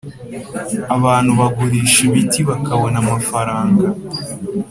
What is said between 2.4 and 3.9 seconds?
bakabona amafaranga